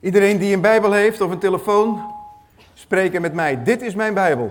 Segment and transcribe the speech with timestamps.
[0.00, 2.14] Iedereen die een Bijbel heeft of een telefoon,
[2.74, 3.62] spreken met mij.
[3.62, 4.50] Dit is mijn Bijbel.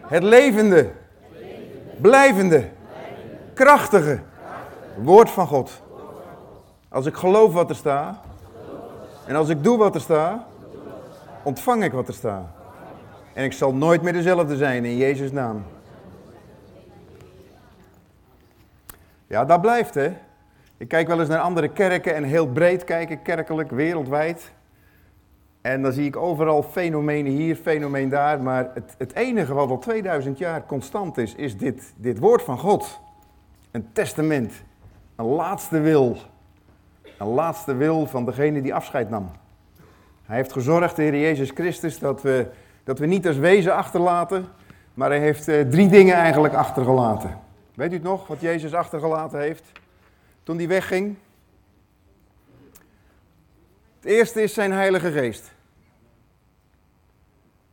[0.00, 0.90] Het levende,
[1.96, 2.68] blijvende,
[3.54, 4.20] krachtige
[4.96, 5.82] woord van God.
[6.88, 8.18] Als ik geloof wat er staat
[9.26, 10.42] en als ik doe wat er staat,
[11.42, 12.46] ontvang ik wat er staat.
[13.32, 15.64] En ik zal nooit meer dezelfde zijn in Jezus' naam.
[19.26, 20.12] Ja, dat blijft hè.
[20.82, 24.52] Ik kijk wel eens naar andere kerken en heel breed kijken, kerkelijk, wereldwijd.
[25.60, 28.40] En dan zie ik overal fenomenen hier, fenomeen daar.
[28.42, 32.58] Maar het, het enige wat al 2000 jaar constant is, is dit, dit woord van
[32.58, 33.00] God.
[33.70, 34.52] Een testament.
[35.16, 36.16] Een laatste wil.
[37.18, 39.30] Een laatste wil van degene die afscheid nam.
[40.22, 42.46] Hij heeft gezorgd, de Heer Jezus Christus, dat we,
[42.84, 44.46] dat we niet als wezen achterlaten.
[44.94, 47.38] Maar hij heeft eh, drie dingen eigenlijk achtergelaten.
[47.74, 49.80] Weet u het nog, wat Jezus achtergelaten heeft?
[50.42, 51.16] Toen hij wegging.
[54.00, 55.52] Het eerste is zijn Heilige Geest.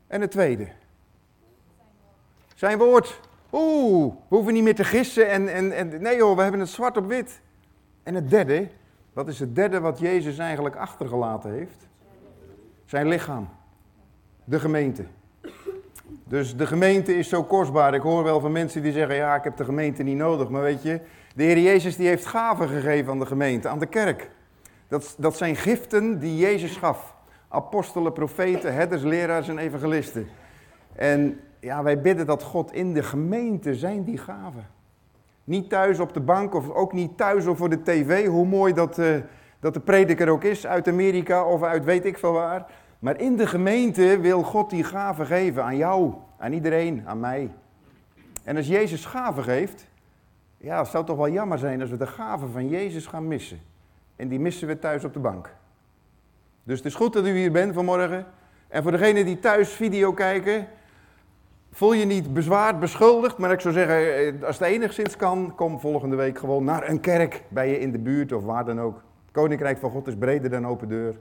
[0.08, 0.68] En het tweede.
[2.56, 3.20] Zijn woord.
[3.52, 6.70] Oeh, we hoeven niet meer te gissen en, en, en nee joh, we hebben het
[6.70, 7.42] zwart op wit.
[8.04, 8.70] En het derde,
[9.14, 11.88] wat is het derde wat Jezus eigenlijk achtergelaten heeft?
[12.86, 13.50] Zijn lichaam.
[14.44, 15.06] De gemeente.
[16.24, 17.94] Dus de gemeente is zo kostbaar.
[17.94, 20.50] Ik hoor wel van mensen die zeggen, ja, ik heb de gemeente niet nodig.
[20.50, 21.00] Maar weet je,
[21.36, 24.30] de Heer Jezus die heeft gaven gegeven aan de gemeente, aan de kerk.
[24.88, 27.16] Dat, dat zijn giften die Jezus gaf.
[27.48, 30.28] Apostelen, profeten, herders, leraars en evangelisten.
[30.96, 34.68] En ja, wij bidden dat God in de gemeente zijn die gaven.
[35.44, 38.74] Niet thuis op de bank of ook niet thuis of voor de tv, hoe mooi
[38.74, 39.16] dat, uh,
[39.60, 42.66] dat de prediker ook is, uit Amerika of uit weet ik veel waar.
[43.00, 47.52] Maar in de gemeente wil God die gaven geven aan jou, aan iedereen, aan mij.
[48.44, 49.89] En als Jezus gaven geeft,
[50.62, 53.60] ja, het zou toch wel jammer zijn als we de gaven van Jezus gaan missen.
[54.16, 55.56] En die missen we thuis op de bank.
[56.64, 58.26] Dus het is goed dat u hier bent vanmorgen.
[58.68, 60.68] En voor degenen die thuis video kijken,
[61.72, 63.38] voel je niet bezwaard, beschuldigd.
[63.38, 67.00] Maar ik zou zeggen, eh, als het enigszins kan, kom volgende week gewoon naar een
[67.00, 69.04] kerk bij je in de buurt of waar dan ook.
[69.32, 71.16] Koninkrijk van God is breder dan open deur.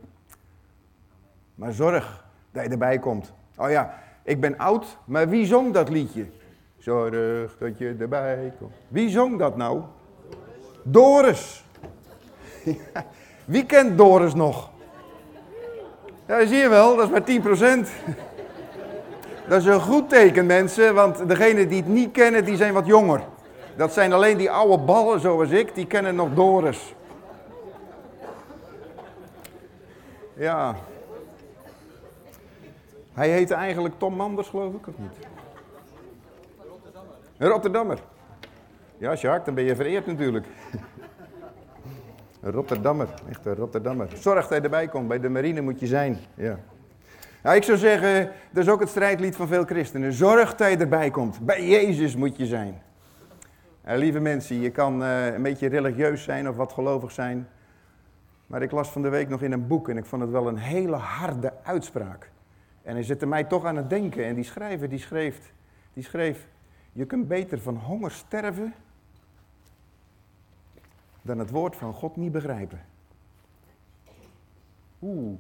[1.54, 3.32] Maar zorg dat je erbij komt.
[3.56, 6.26] Oh ja, ik ben oud, maar wie zong dat liedje?
[6.78, 8.72] Zorg dat je erbij komt.
[8.88, 9.80] Wie zong dat nou?
[10.82, 11.64] Doris.
[13.44, 14.70] Wie kent Doris nog?
[16.26, 17.88] Ja, zie je wel, dat is maar 10%.
[19.48, 22.86] Dat is een goed teken, mensen, want degenen die het niet kennen, die zijn wat
[22.86, 23.20] jonger.
[23.76, 26.94] Dat zijn alleen die oude ballen zoals ik, die kennen nog Doris.
[30.34, 30.74] Ja.
[33.12, 35.37] Hij heette eigenlijk Tom Manders, geloof ik, of niet?
[37.38, 37.98] Een Rotterdammer.
[38.96, 40.46] Ja, Jacques, dan ben je vereerd natuurlijk.
[42.40, 44.08] Een Rotterdammer, echt een Rotterdammer.
[44.14, 46.18] Zorg dat je erbij komt, bij de marine moet je zijn.
[46.34, 46.58] Ja.
[47.42, 50.12] Nou, ik zou zeggen, dat is ook het strijdlied van veel christenen.
[50.12, 51.40] Zorg dat je erbij komt.
[51.40, 52.82] Bij Jezus moet je zijn.
[53.84, 57.48] Lieve mensen, je kan uh, een beetje religieus zijn of wat gelovig zijn.
[58.46, 60.48] Maar ik las van de week nog in een boek en ik vond het wel
[60.48, 62.30] een hele harde uitspraak.
[62.82, 64.24] En hij zette mij toch aan het denken.
[64.24, 65.52] En die schrijver die schreef,
[65.92, 66.46] die schreef,
[66.98, 68.74] je kunt beter van honger sterven
[71.22, 72.80] dan het woord van God niet begrijpen.
[75.02, 75.38] Oeh.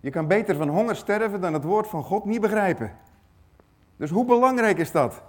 [0.00, 2.92] Je kan beter van honger sterven dan het woord van God niet begrijpen.
[3.96, 5.22] Dus hoe belangrijk is dat?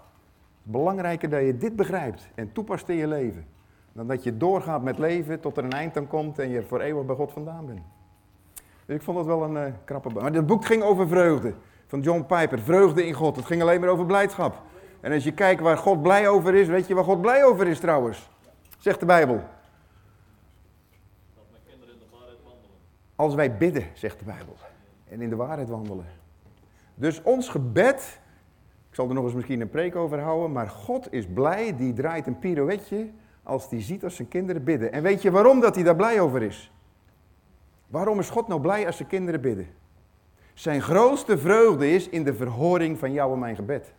[0.63, 3.45] Belangrijker dat je dit begrijpt en toepast in je leven.
[3.93, 6.81] Dan dat je doorgaat met leven tot er een eind aan komt en je voor
[6.81, 7.81] eeuwig bij God vandaan bent.
[8.85, 10.09] Dus ik vond dat wel een uh, krappe...
[10.09, 11.53] Maar het boek ging over vreugde.
[11.87, 12.59] Van John Piper.
[12.59, 13.35] Vreugde in God.
[13.35, 14.69] Het ging alleen maar over blijdschap.
[15.01, 17.67] En als je kijkt waar God blij over is, weet je waar God blij over
[17.67, 18.29] is trouwens?
[18.77, 19.35] Zegt de Bijbel.
[21.35, 22.77] Dat mijn kinderen in de waarheid wandelen.
[23.15, 24.55] Als wij bidden, zegt de Bijbel.
[25.09, 26.05] En in de waarheid wandelen.
[26.95, 28.19] Dus ons gebed,
[28.89, 31.93] ik zal er nog eens misschien een preek over houden, maar God is blij, die
[31.93, 33.09] draait een pirouetje
[33.43, 34.91] als die ziet als zijn kinderen bidden.
[34.91, 36.71] En weet je waarom dat hij daar blij over is?
[37.87, 39.67] Waarom is God nou blij als zijn kinderen bidden?
[40.53, 43.93] Zijn grootste vreugde is in de verhoring van jou en mijn gebed.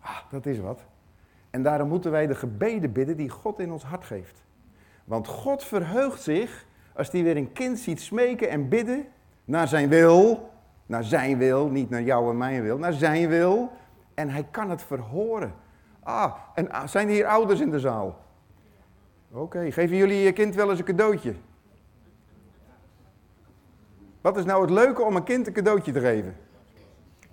[0.00, 0.80] Ah, dat is wat.
[1.50, 4.42] En daarom moeten wij de gebeden bidden die God in ons hart geeft.
[5.04, 9.06] Want God verheugt zich als hij weer een kind ziet smeken en bidden
[9.44, 10.48] naar zijn wil.
[10.86, 13.72] Naar zijn wil, niet naar jou en mijn wil, naar zijn wil.
[14.14, 15.54] En hij kan het verhoren.
[16.02, 18.18] Ah, en zijn hier ouders in de zaal?
[19.32, 21.34] Oké, geven jullie je kind wel eens een cadeautje?
[24.20, 26.36] Wat is nou het leuke om een kind een cadeautje te geven?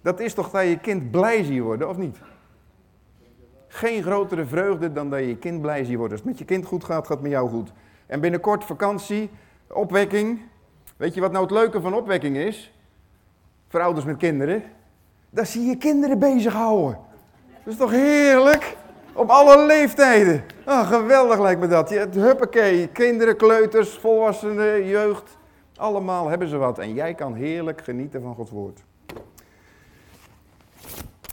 [0.01, 2.17] Dat is toch dat je kind blij ziet worden, of niet?
[3.67, 6.17] Geen grotere vreugde dan dat je kind blij ziet worden.
[6.17, 7.71] Als het met je kind goed gaat, gaat het met jou goed.
[8.05, 9.29] En binnenkort vakantie,
[9.67, 10.41] opwekking.
[10.97, 12.73] Weet je wat nou het leuke van opwekking is?
[13.67, 14.63] Voor ouders met kinderen.
[15.29, 16.97] Daar zie je kinderen bezighouden.
[17.63, 18.77] Dat is toch heerlijk?
[19.13, 20.43] Op alle leeftijden.
[20.65, 21.89] Oh, geweldig lijkt me dat.
[21.89, 25.37] Je, huppakee, kinderen, kleuters, volwassenen, jeugd.
[25.77, 26.79] Allemaal hebben ze wat.
[26.79, 28.83] En jij kan heerlijk genieten van Gods woord.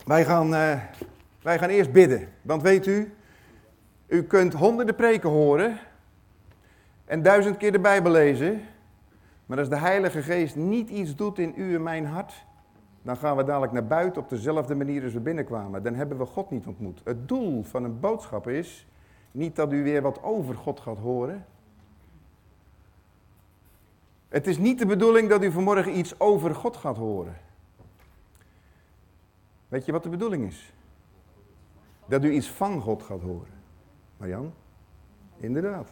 [0.04, 0.72] Wij gaan, uh,
[1.44, 2.28] wij gaan eerst bidden.
[2.42, 3.14] Want weet u,
[4.06, 5.78] u kunt honderden preken horen
[7.04, 8.62] en duizend keer de Bijbel lezen.
[9.46, 12.44] Maar als de Heilige Geest niet iets doet in u en mijn hart,
[13.02, 15.82] dan gaan we dadelijk naar buiten op dezelfde manier als we binnenkwamen.
[15.82, 17.00] Dan hebben we God niet ontmoet.
[17.04, 18.86] Het doel van een boodschap is
[19.30, 21.46] niet dat u weer wat over God gaat horen.
[24.28, 27.36] Het is niet de bedoeling dat u vanmorgen iets over God gaat horen.
[29.68, 30.72] Weet je wat de bedoeling is?
[32.06, 33.52] Dat u iets van God gaat horen.
[34.16, 34.52] Marjan?
[35.36, 35.88] Inderdaad.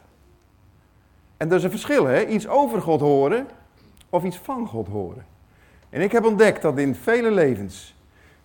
[1.37, 2.27] En dat is een verschil, hè?
[2.27, 3.47] Iets over God horen
[4.11, 5.27] of iets van God horen.
[5.91, 7.97] En ik heb ontdekt dat in vele levens,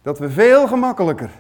[0.01, 1.31] dat we veel gemakkelijker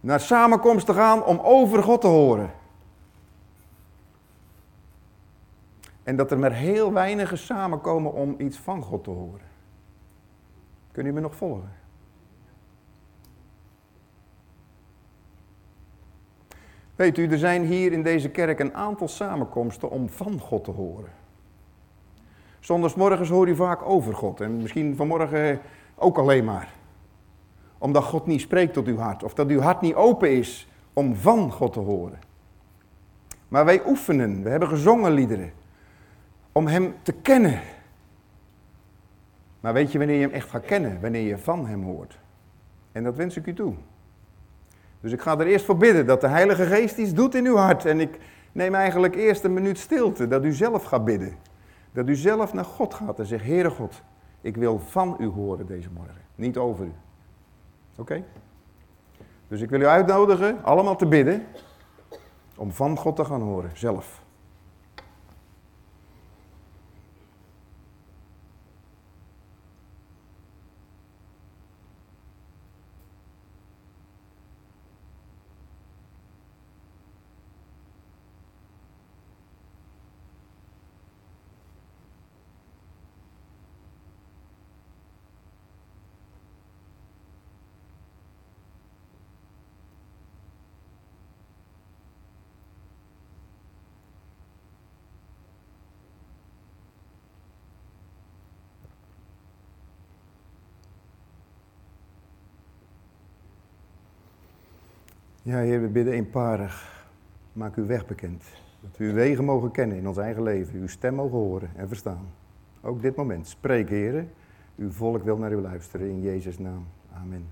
[0.00, 2.50] naar samenkomsten gaan om over God te horen.
[6.02, 9.50] En dat er maar heel weinigen samenkomen om iets van God te horen.
[10.92, 11.81] Kunnen jullie me nog volgen?
[16.96, 20.70] Weet u, er zijn hier in deze kerk een aantal samenkomsten om van God te
[20.70, 21.10] horen.
[22.60, 25.60] Zondagsmorgens hoor je vaak over God en misschien vanmorgen
[25.94, 26.72] ook alleen maar.
[27.78, 31.14] Omdat God niet spreekt tot uw hart of dat uw hart niet open is om
[31.14, 32.18] van God te horen.
[33.48, 35.52] Maar wij oefenen, we hebben gezongen liederen
[36.52, 37.60] om Hem te kennen.
[39.60, 41.00] Maar weet je wanneer je Hem echt gaat kennen?
[41.00, 42.18] Wanneer je van Hem hoort.
[42.92, 43.74] En dat wens ik u toe.
[45.02, 47.56] Dus ik ga er eerst voor bidden dat de Heilige Geest iets doet in uw
[47.56, 47.84] hart.
[47.84, 48.18] En ik
[48.52, 51.34] neem eigenlijk eerst een minuut stilte, dat u zelf gaat bidden.
[51.92, 54.02] Dat u zelf naar God gaat en zegt, Heere God,
[54.40, 56.92] ik wil van u horen deze morgen, niet over u.
[57.96, 58.24] Oké?
[59.48, 61.46] Dus ik wil u uitnodigen, allemaal te bidden,
[62.56, 64.21] om van God te gaan horen, zelf.
[105.52, 107.04] Ja, Heer, we bidden eenparig.
[107.52, 108.44] Maak uw weg bekend.
[108.80, 110.80] Dat we uw wegen mogen kennen in ons eigen leven.
[110.80, 112.28] Uw stem mogen horen en verstaan.
[112.80, 113.48] Ook dit moment.
[113.48, 114.26] Spreek, Heer.
[114.76, 116.08] Uw volk wil naar u luisteren.
[116.08, 116.86] In Jezus' naam.
[117.14, 117.48] Amen.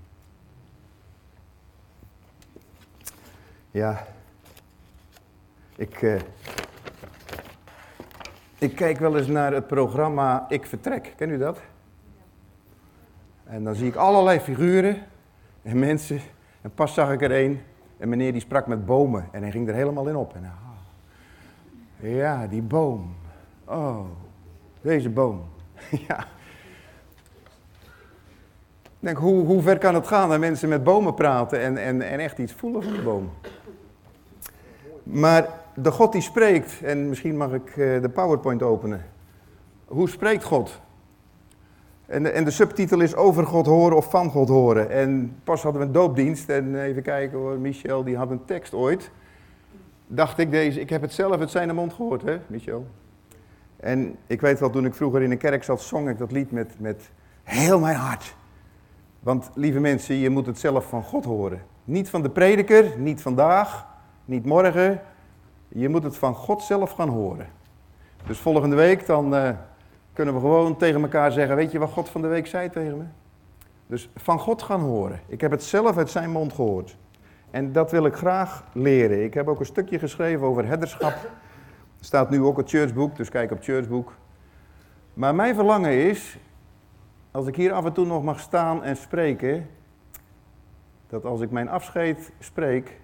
[3.71, 4.07] Ja.
[5.75, 6.19] Ik, uh,
[8.57, 11.13] ik kijk wel eens naar het programma Ik Vertrek.
[11.17, 11.61] Ken u dat?
[13.43, 14.97] En dan zie ik allerlei figuren
[15.61, 16.19] en mensen.
[16.61, 17.59] En pas zag ik er een
[18.01, 20.35] en meneer die sprak met bomen en hij ging er helemaal in op.
[20.35, 20.51] En, ah,
[22.09, 23.15] ja, die boom.
[23.65, 23.99] Oh,
[24.81, 25.41] deze boom.
[26.07, 26.19] ja.
[28.83, 32.01] Ik denk, hoe, hoe ver kan het gaan dat mensen met bomen praten en, en,
[32.01, 33.29] en echt iets voelen van de boom?
[35.03, 39.05] Maar de God die spreekt, en misschien mag ik eh, de PowerPoint openen.
[39.85, 40.81] Hoe spreekt God?
[42.11, 44.89] En de, en de subtitel is over God horen of van God horen.
[44.89, 48.73] En pas hadden we een doopdienst en even kijken hoor, Michel die had een tekst
[48.73, 49.11] ooit.
[50.07, 52.87] Dacht ik deze, ik heb het zelf uit zijn mond gehoord hè, Michel.
[53.77, 56.51] En ik weet wel, toen ik vroeger in een kerk zat, zong ik dat lied
[56.51, 57.11] met, met
[57.43, 58.35] heel mijn hart.
[59.19, 61.61] Want lieve mensen, je moet het zelf van God horen.
[61.83, 63.87] Niet van de prediker, niet vandaag,
[64.25, 65.01] niet morgen.
[65.67, 67.47] Je moet het van God zelf gaan horen.
[68.27, 69.35] Dus volgende week dan...
[69.35, 69.49] Uh,
[70.13, 72.97] kunnen we gewoon tegen elkaar zeggen, weet je wat God van de week zei tegen
[72.97, 73.03] me?
[73.87, 75.19] Dus van God gaan horen.
[75.27, 76.97] Ik heb het zelf uit zijn mond gehoord.
[77.51, 79.23] En dat wil ik graag leren.
[79.23, 81.13] Ik heb ook een stukje geschreven over herderschap.
[81.99, 84.13] Er staat nu ook het churchboek, dus kijk op churchboek.
[85.13, 86.37] Maar mijn verlangen is,
[87.31, 89.69] als ik hier af en toe nog mag staan en spreken,
[91.07, 92.99] dat als ik mijn afscheid spreek,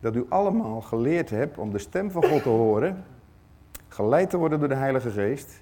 [0.00, 3.04] dat u allemaal geleerd hebt om de stem van God te horen,
[3.88, 5.59] geleid te worden door de Heilige Geest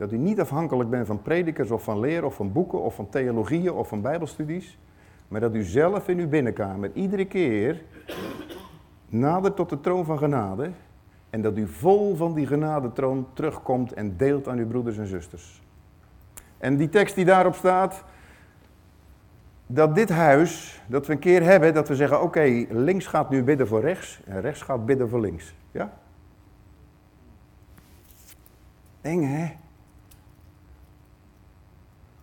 [0.00, 3.08] dat u niet afhankelijk bent van predikers of van leer of van boeken of van
[3.08, 4.78] theologieën of van bijbelstudies.
[5.28, 7.82] Maar dat u zelf in uw binnenkamer iedere keer
[9.08, 10.70] nadert tot de troon van genade.
[11.30, 15.62] En dat u vol van die genadetroon terugkomt en deelt aan uw broeders en zusters.
[16.58, 18.04] En die tekst die daarop staat,
[19.66, 23.42] dat dit huis, dat we een keer hebben, dat we zeggen, oké, links gaat nu
[23.42, 25.54] bidden voor rechts en rechts gaat bidden voor links.
[25.70, 25.92] Ja?
[29.00, 29.59] Eng hè?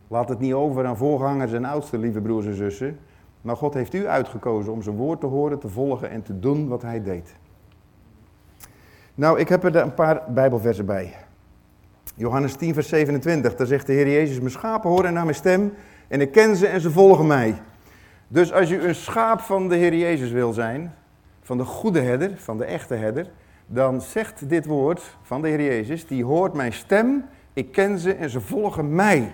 [0.08, 3.00] Laat het niet over aan voorgangers en oudsten, lieve broers en zussen.
[3.42, 6.68] Maar God heeft u uitgekozen om zijn woord te horen, te volgen en te doen
[6.68, 7.36] wat hij deed.
[9.16, 11.14] Nou, ik heb er een paar Bijbelversen bij.
[12.16, 15.74] Johannes 10, vers 27, daar zegt de Heer Jezus, mijn schapen horen naar mijn stem
[16.08, 17.62] en ik ken ze en ze volgen mij.
[18.28, 20.94] Dus als je een schaap van de Heer Jezus wil zijn,
[21.42, 23.30] van de goede herder, van de echte herder,
[23.68, 28.14] dan zegt dit woord van de Heer Jezus, die hoort mijn stem, ik ken ze
[28.14, 29.34] en ze volgen mij.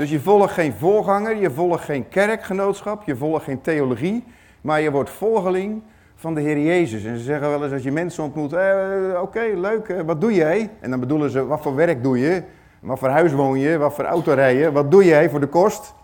[0.00, 4.24] Dus je volgt geen voorganger, je volgt geen kerkgenootschap, je volgt geen theologie,
[4.60, 5.82] maar je wordt volgeling
[6.14, 7.04] van de Heer Jezus.
[7.04, 10.34] En ze zeggen wel eens als je mensen ontmoet, eh, oké, leuk, eh, wat doe
[10.34, 10.70] jij?
[10.80, 12.42] En dan bedoelen ze, wat voor werk doe je?
[12.80, 13.78] Wat voor huis woon je?
[13.78, 14.72] Wat voor auto rij je?
[14.72, 15.94] Wat doe jij voor de kost?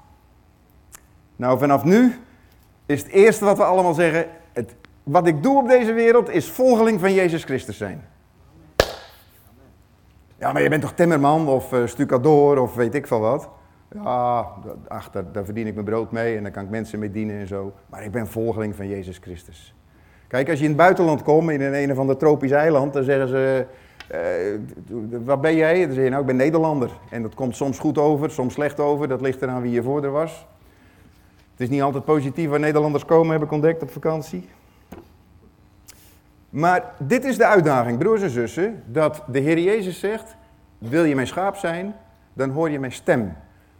[1.36, 2.14] Nou, vanaf nu
[2.86, 6.50] is het eerste wat we allemaal zeggen, het, wat ik doe op deze wereld is
[6.50, 8.04] volgeling van Jezus Christus zijn.
[10.38, 13.48] Ja, maar je bent toch timmerman of uh, stucador of weet ik veel wat?
[13.95, 14.47] Ja,
[14.88, 17.47] ach, daar, verdien ik mijn brood mee en daar kan ik mensen mee dienen en
[17.47, 17.73] zo.
[17.90, 19.75] Maar ik ben volgeling van Jezus Christus.
[20.26, 23.28] Kijk, als je in het buitenland komt, in een, of ander tropisch eiland, dan zeggen
[23.28, 23.66] ze...
[24.14, 25.87] Uh, wat ben jij?
[25.87, 26.90] Dan zeg je, nou, ik ben Nederlander.
[27.11, 29.09] En dat komt soms goed over, soms slecht over.
[29.09, 30.47] Dat ligt eraan wie je voorder was.
[31.50, 34.49] Het is niet altijd positief waar Nederlanders komen, heb ik ontdekt op vakantie.
[36.50, 40.37] Maar dit is de uitdaging, broers en zussen, dat de Heer Jezus zegt,
[40.78, 41.95] wil je mijn schaap zijn,
[42.33, 43.33] dan hoor je mijn stem.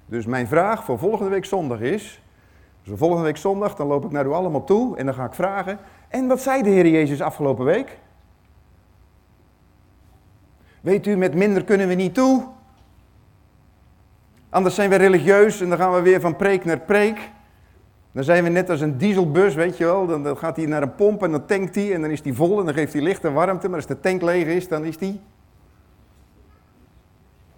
[0.07, 2.23] Dus mijn vraag voor volgende week zondag is,
[2.83, 5.35] dus volgende week zondag, dan loop ik naar u allemaal toe en dan ga ik
[5.35, 7.99] vragen, en wat zei de Heer Jezus afgelopen week?
[10.81, 12.45] Weet u, met minder kunnen we niet toe.
[14.51, 17.31] Anders zijn we religieus en dan gaan we weer van preek naar preek.
[18.13, 20.07] Dan zijn we net als een dieselbus, weet je wel.
[20.07, 22.59] Dan, gaat hij naar een pomp en dan tankt hij en dan is hij vol
[22.59, 23.69] en dan geeft hij licht en warmte.
[23.69, 25.21] Maar als de tank leeg is, dan is hij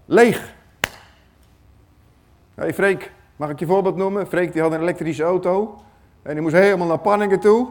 [0.05, 0.57] leeg.
[2.59, 4.27] Freek, mag ik je voorbeeld noemen?
[4.27, 5.79] Freek die had een elektrische auto
[6.23, 7.69] en die moest helemaal naar Panningen toe.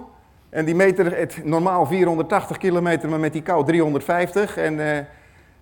[0.50, 4.58] En die meter, het normaal 480 kilometer, maar met die kou 350.
[4.58, 4.98] En, uh,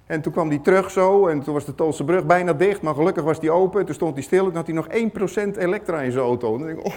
[0.06, 2.94] en toen kwam hij terug zo en toen was de Tolse brug bijna dicht, maar
[2.94, 3.86] gelukkig was die open.
[3.86, 6.54] Toen stond hij stil en had hij nog 1% elektra in zijn auto.
[6.54, 6.94] En dan denk ik, oh.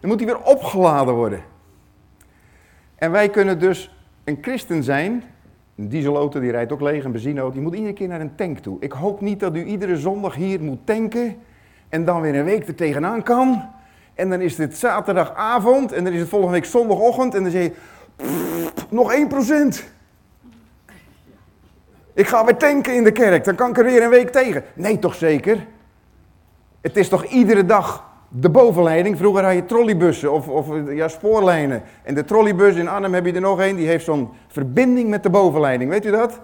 [0.00, 1.42] Dan moet hij weer opgeladen worden.
[2.94, 5.24] En wij kunnen dus een christen zijn.
[5.82, 7.52] Een dieselauto die rijdt ook leeg, een benzineauto.
[7.52, 8.76] Die moet iedere keer naar een tank toe.
[8.80, 11.36] Ik hoop niet dat u iedere zondag hier moet tanken
[11.88, 13.68] en dan weer een week er tegenaan kan.
[14.14, 17.62] En dan is het zaterdagavond en dan is het volgende week zondagochtend en dan zeg
[17.62, 17.72] je,
[18.88, 19.84] nog 1%.
[22.14, 24.64] Ik ga weer tanken in de kerk, dan kan ik er weer een week tegen.
[24.74, 25.66] Nee, toch zeker?
[26.80, 29.16] Het is toch iedere dag de bovenleiding.
[29.16, 31.82] Vroeger had je trolleybussen of, of ja, spoorlijnen.
[32.02, 35.22] En de trolleybus in Arnhem heb je er nog een, die heeft zo'n verbinding met
[35.22, 35.90] de bovenleiding.
[35.90, 36.40] Weet u dat?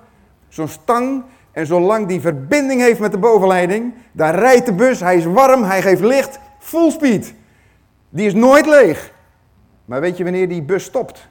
[0.49, 1.25] Zo'n stang.
[1.59, 5.63] En zolang die verbinding heeft met de bovenleiding, daar rijdt de bus, hij is warm,
[5.63, 7.35] hij geeft licht, full speed.
[8.09, 9.13] Die is nooit leeg.
[9.85, 11.29] Maar weet je wanneer die bus stopt?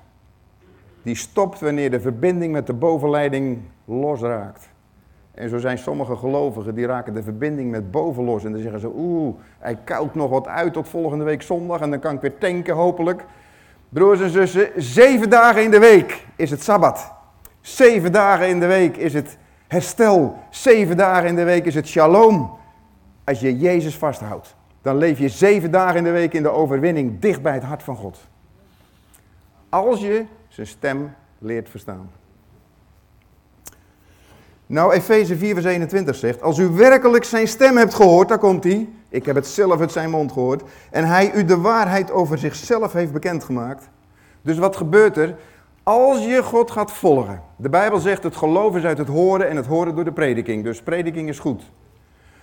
[1.04, 4.70] Die stopt wanneer de verbinding met de bovenleiding losraakt.
[5.38, 8.44] En zo zijn sommige gelovigen, die raken de verbinding met boven los.
[8.44, 11.90] En dan zeggen ze, oeh, hij koudt nog wat uit tot volgende week zondag en
[11.90, 13.26] dan kan ik weer tanken hopelijk.
[13.90, 17.14] Broers en zussen, zeven dagen in de week is het Sabbat.
[17.62, 20.38] Zeven dagen in de week is het herstel.
[20.50, 22.58] Zeven dagen in de week is het shalom.
[23.24, 24.56] Als je Jezus vasthoudt
[24.88, 27.84] dan leef je zeven dagen in de week in de overwinning dicht bij het hart
[27.84, 28.20] van God.
[29.70, 32.12] Als je zijn stem leert verstaan.
[34.68, 38.64] Nou, Efeze 4 vers 21 zegt, als u werkelijk zijn stem hebt gehoord, daar komt
[38.64, 42.38] hij, ik heb het zelf uit zijn mond gehoord, en hij u de waarheid over
[42.38, 43.90] zichzelf heeft bekendgemaakt.
[44.42, 45.36] Dus wat gebeurt er?
[45.84, 47.42] Als je God gaat volgen.
[47.56, 50.64] De Bijbel zegt, het geloof is uit het horen en het horen door de prediking.
[50.64, 51.64] Dus prediking is goed.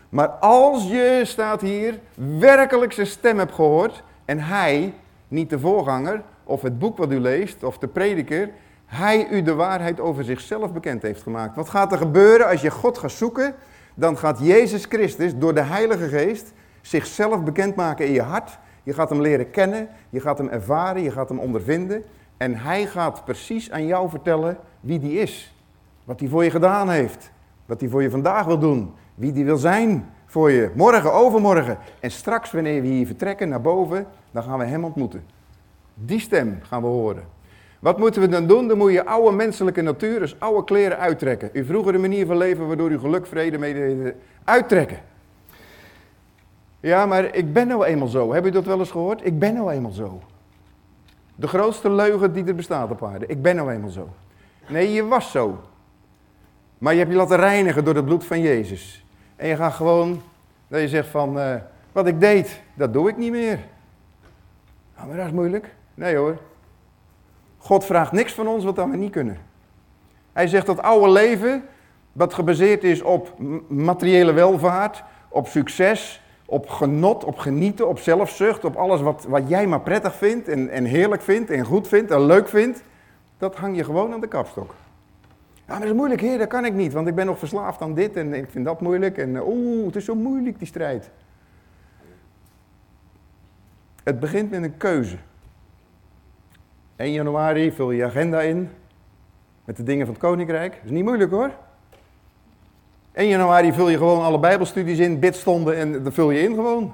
[0.09, 1.99] Maar als je, staat hier,
[2.39, 4.95] werkelijk zijn stem hebt gehoord en hij,
[5.29, 8.51] niet de voorganger of het boek wat u leest of de prediker,
[8.95, 11.57] hij u de waarheid over zichzelf bekend heeft gemaakt.
[11.57, 13.55] Wat gaat er gebeuren als je God gaat zoeken?
[13.95, 18.59] Dan gaat Jezus Christus door de Heilige Geest zichzelf bekendmaken in je hart.
[18.83, 22.05] Je gaat hem leren kennen, je gaat hem ervaren, je gaat hem ondervinden.
[22.37, 25.55] En hij gaat precies aan jou vertellen wie die is.
[26.05, 27.31] Wat hij voor je gedaan heeft.
[27.67, 28.93] Wat hij voor je vandaag wil doen.
[29.15, 31.79] Wie die wil zijn voor je morgen, overmorgen.
[32.01, 35.25] En straks wanneer we hier vertrekken naar boven, dan gaan we hem ontmoeten.
[35.95, 37.34] Die stem gaan we horen.
[37.85, 38.69] Wat moeten we dan doen?
[38.69, 41.51] Dan moet je oude menselijke natuur, dus oude kleren uittrekken.
[41.53, 44.15] Uw vroegere manier van leven, waardoor u geluk, vrede, medelijden
[44.45, 44.99] uittrekken.
[46.81, 48.33] Ja, maar ik ben nou eenmaal zo.
[48.33, 49.27] Heb u dat wel eens gehoord?
[49.27, 50.21] Ik ben nou eenmaal zo.
[51.35, 53.27] De grootste leugen die er bestaat op aarde.
[53.27, 54.09] Ik ben nou eenmaal zo.
[54.69, 55.61] Nee, je was zo.
[56.79, 59.05] Maar je hebt je laten reinigen door het bloed van Jezus.
[59.37, 60.23] En je gaat gewoon,
[60.69, 61.55] dat je zegt van, uh,
[61.93, 63.59] wat ik deed, dat doe ik niet meer.
[64.97, 65.75] Nou, maar dat is moeilijk.
[65.95, 66.39] Nee hoor.
[67.65, 69.39] God vraagt niks van ons wat we niet kunnen.
[70.33, 71.65] Hij zegt dat oude leven,
[72.13, 73.35] wat gebaseerd is op
[73.69, 79.67] materiële welvaart, op succes, op genot, op genieten, op zelfzucht, op alles wat, wat jij
[79.67, 82.83] maar prettig vindt en, en heerlijk vindt en goed vindt en leuk vindt,
[83.39, 84.75] dat hang je gewoon aan de kapstok.
[85.55, 87.81] Ja, maar dat is moeilijk, heer, dat kan ik niet, want ik ben nog verslaafd
[87.81, 91.11] aan dit en ik vind dat moeilijk en oeh, het is zo moeilijk die strijd.
[94.03, 95.17] Het begint met een keuze.
[96.97, 98.71] 1 januari vul je agenda in
[99.65, 100.73] met de dingen van het koninkrijk.
[100.73, 101.51] Dat is niet moeilijk hoor.
[103.13, 106.93] 1 januari vul je gewoon alle bijbelstudies in, bidstonden en dan vul je in gewoon.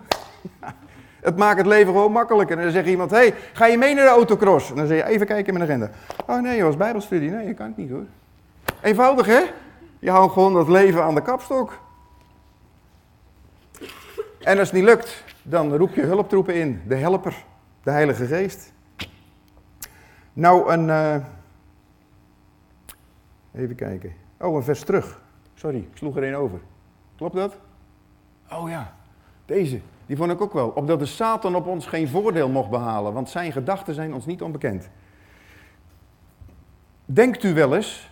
[1.21, 2.57] Het maakt het leven gewoon makkelijker.
[2.57, 4.71] En dan zegt iemand, hey, ga je mee naar de autocross?
[4.71, 5.91] En dan zeg je, even kijken in mijn agenda.
[6.27, 7.31] Oh nee, je was bijbelstudie.
[7.31, 8.05] Nee, je kan het niet hoor.
[8.81, 9.41] Eenvoudig hè?
[9.99, 11.81] Je houdt gewoon dat leven aan de kapstok.
[14.39, 16.83] En als het niet lukt, dan roep je hulptroepen in.
[16.87, 17.45] De helper,
[17.83, 18.73] de Heilige Geest.
[20.41, 20.89] Nou, een.
[20.89, 21.15] Uh,
[23.55, 24.13] even kijken.
[24.39, 25.21] Oh, een vers terug.
[25.55, 26.61] Sorry, ik sloeg er een over.
[27.17, 27.57] Klopt dat?
[28.53, 28.95] Oh ja,
[29.45, 29.81] deze.
[30.07, 30.69] Die vond ik ook wel.
[30.69, 34.43] Opdat de Satan op ons geen voordeel mocht behalen, want zijn gedachten zijn ons niet
[34.43, 34.89] onbekend.
[37.05, 38.11] Denkt u wel eens.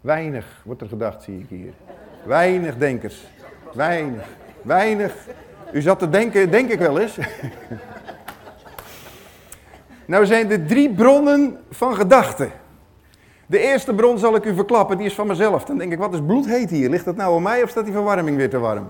[0.00, 1.72] Weinig wordt er gedacht, zie ik hier.
[2.24, 3.26] Weinig denkers.
[3.74, 4.28] Weinig.
[4.62, 5.26] Weinig.
[5.72, 7.18] U zat te denken, denk ik wel eens.
[10.10, 12.50] Nou zijn er drie bronnen van gedachten.
[13.46, 15.64] De eerste bron zal ik u verklappen, die is van mezelf.
[15.64, 16.90] Dan denk ik, wat is bloedheet hier?
[16.90, 18.88] Ligt dat nou aan mij of staat die verwarming weer te warm?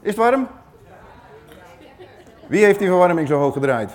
[0.00, 0.46] Is het warm?
[2.46, 3.90] Wie heeft die verwarming zo hoog gedraaid?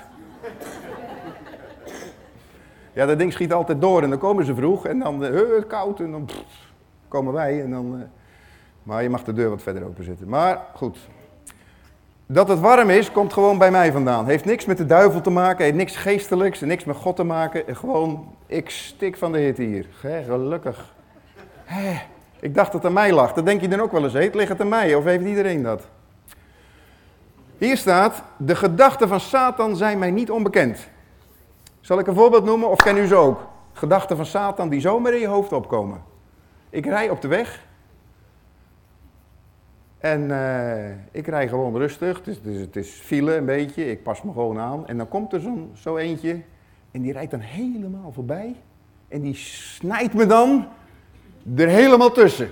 [2.93, 5.99] Ja, dat ding schiet altijd door en dan komen ze vroeg en dan uh, koud
[5.99, 6.29] en dan
[7.07, 7.95] komen wij en dan...
[7.95, 8.01] Uh,
[8.83, 10.29] maar je mag de deur wat verder openzetten.
[10.29, 10.97] Maar goed,
[12.31, 14.25] dat het warm is, komt gewoon bij mij vandaan.
[14.25, 17.75] Heeft niks met de duivel te maken, heeft niks geestelijks, niks met God te maken.
[17.75, 19.85] Gewoon, ik stik van de hitte hier.
[20.25, 20.93] gelukkig.
[22.39, 23.33] ik dacht dat het aan mij lag.
[23.33, 24.13] Dat denk je dan ook wel eens.
[24.13, 25.87] Heet, ligt het aan mij of heeft iedereen dat?
[27.57, 30.87] Hier staat, de gedachten van Satan zijn mij niet onbekend.
[31.81, 33.47] Zal ik een voorbeeld noemen of kennen u ze ook?
[33.73, 36.01] Gedachten van Satan die zomaar in je hoofd opkomen.
[36.69, 37.67] Ik rij op de weg
[39.99, 44.21] en uh, ik rij gewoon rustig, dus, dus, het is file een beetje, ik pas
[44.21, 44.87] me gewoon aan.
[44.87, 45.41] En dan komt er
[45.73, 46.41] zo eentje
[46.91, 48.55] en die rijdt dan helemaal voorbij.
[49.07, 50.67] En die snijdt me dan
[51.55, 52.49] er helemaal tussen.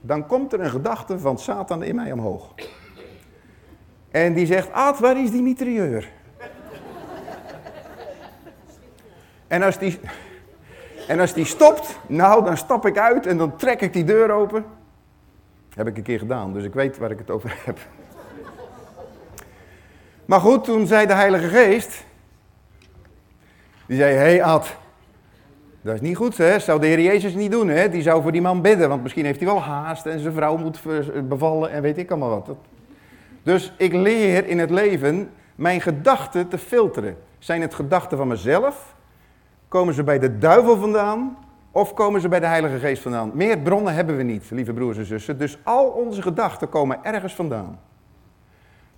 [0.00, 2.54] Dan komt er een gedachte van Satan in mij omhoog.
[4.10, 6.10] En die zegt, Ad, waar is die mitrailleur?
[9.46, 10.00] en, als die,
[11.08, 14.30] en als die stopt, nou dan stap ik uit en dan trek ik die deur
[14.30, 14.64] open.
[15.74, 17.78] Heb ik een keer gedaan, dus ik weet waar ik het over heb.
[20.24, 22.04] Maar goed, toen zei de Heilige Geest,
[23.86, 24.76] die zei, hé hey Ad,
[25.82, 26.58] dat is niet goed, hè?
[26.58, 27.68] zou de Heer Jezus niet doen.
[27.68, 27.88] Hè?
[27.88, 30.56] Die zou voor die man bidden, want misschien heeft hij wel haast en zijn vrouw
[30.56, 30.80] moet
[31.28, 32.56] bevallen en weet ik allemaal wat.
[33.42, 37.16] Dus ik leer in het leven mijn gedachten te filteren.
[37.38, 38.94] Zijn het gedachten van mezelf?
[39.68, 41.36] Komen ze bij de duivel vandaan?
[41.72, 43.30] Of komen ze bij de Heilige Geest vandaan?
[43.34, 45.38] Meer bronnen hebben we niet, lieve broers en zussen.
[45.38, 47.78] Dus al onze gedachten komen ergens vandaan.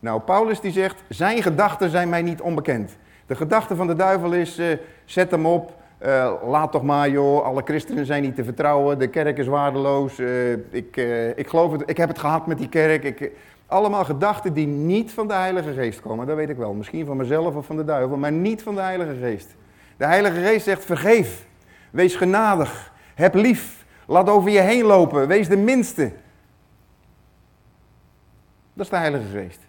[0.00, 2.96] Nou, Paulus die zegt, zijn gedachten zijn mij niet onbekend.
[3.26, 4.66] De gedachte van de duivel is, uh,
[5.04, 5.72] zet hem op,
[6.06, 10.18] uh, laat toch maar joh, alle christenen zijn niet te vertrouwen, de kerk is waardeloos,
[10.18, 10.96] uh, ik,
[11.36, 13.04] ik geloof het, ik heb het gehad met die kerk.
[13.04, 13.30] Ik,
[13.66, 16.74] allemaal gedachten die niet van de Heilige Geest komen, dat weet ik wel.
[16.74, 19.54] Misschien van mezelf of van de duivel, maar niet van de Heilige Geest.
[19.96, 21.46] De Heilige Geest zegt, vergeef.
[21.94, 22.92] Wees genadig.
[23.14, 23.84] Heb lief.
[24.06, 25.28] Laat over je heen lopen.
[25.28, 26.12] Wees de minste.
[28.72, 29.60] Dat is de Heilige Geest.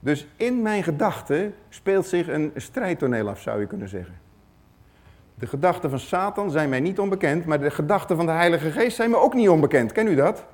[0.00, 4.14] Dus in mijn gedachten speelt zich een strijdtoneel af, zou je kunnen zeggen.
[5.34, 8.96] De gedachten van Satan zijn mij niet onbekend, maar de gedachten van de Heilige Geest
[8.96, 9.92] zijn me ook niet onbekend.
[9.92, 10.44] Ken u dat?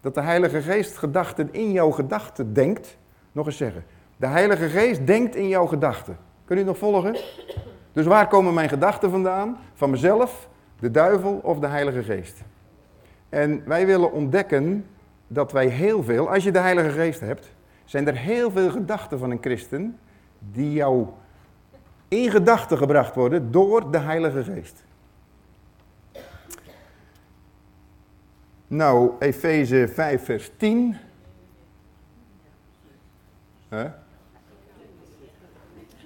[0.00, 2.96] Dat de Heilige Geest gedachten in jouw gedachten denkt.
[3.32, 3.84] Nog eens zeggen.
[4.16, 6.18] De Heilige Geest denkt in jouw gedachten.
[6.44, 7.16] Kun u nog volgen?
[7.92, 9.58] Dus waar komen mijn gedachten vandaan?
[9.74, 12.42] Van mezelf, de duivel of de Heilige Geest.
[13.28, 14.86] En wij willen ontdekken
[15.26, 17.52] dat wij heel veel, als je de Heilige Geest hebt,
[17.84, 19.98] zijn er heel veel gedachten van een christen
[20.38, 21.06] die jou
[22.08, 24.84] in gedachten gebracht worden door de Heilige Geest.
[28.66, 30.96] Nou, Efeze 5, vers 10.
[33.68, 33.84] Huh?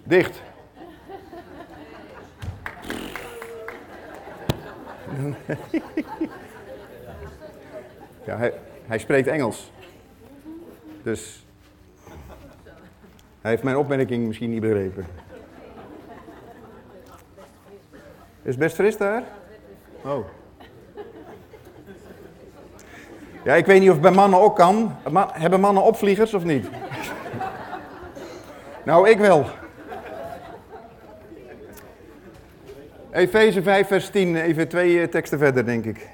[0.05, 0.43] Dicht.
[8.27, 8.53] ja, hij,
[8.87, 9.73] hij spreekt Engels.
[11.03, 11.45] Dus
[13.41, 15.07] hij heeft mijn opmerking misschien niet begrepen.
[18.43, 19.23] Is het best fris daar?
[20.05, 20.27] Oh.
[23.45, 24.97] Ja, ik weet niet of het bij mannen ook kan.
[25.33, 26.69] Hebben mannen opvliegers of niet?
[28.85, 29.47] nou, ik wel.
[33.13, 36.09] Efeze 5, vers 10, even twee eh, teksten verder, denk ik.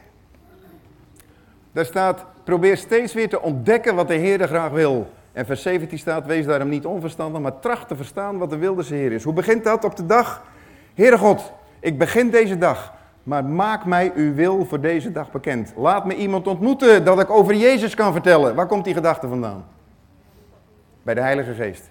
[1.73, 5.11] Daar staat, probeer steeds weer te ontdekken wat de Heer graag wil.
[5.33, 8.75] En vers 17 staat, wees daarom niet onverstandig, maar tracht te verstaan wat de wil
[8.75, 9.25] des Heer is.
[9.25, 10.43] Hoe begint dat op de dag?
[10.95, 15.73] Heere God, ik begin deze dag, maar maak mij uw wil voor deze dag bekend.
[15.77, 18.55] Laat me iemand ontmoeten dat ik over Jezus kan vertellen.
[18.55, 19.65] Waar komt die gedachte vandaan?
[21.03, 21.91] Bij de Heilige Geest.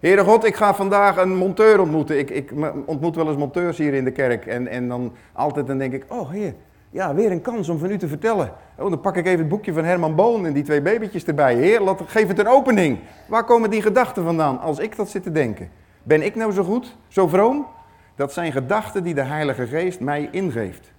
[0.00, 2.18] Heere God, ik ga vandaag een monteur ontmoeten.
[2.18, 2.52] Ik, ik
[2.86, 4.46] ontmoet wel eens monteurs hier in de kerk.
[4.46, 6.54] En, en dan altijd dan denk ik, oh heer,
[6.90, 8.52] ja, weer een kans om van u te vertellen.
[8.76, 11.54] Oh, dan pak ik even het boekje van Herman Boon en die twee babytjes erbij.
[11.54, 12.98] Heer, laat, geef het een opening.
[13.26, 15.70] Waar komen die gedachten vandaan als ik dat zit te denken?
[16.02, 17.66] Ben ik nou zo goed, zo vroom?
[18.14, 20.92] Dat zijn gedachten die de Heilige Geest mij ingeeft.